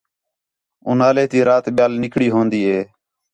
[0.87, 2.79] اُنہالے تی رات ٻِیال نِکڑی ہون٘دی ہِے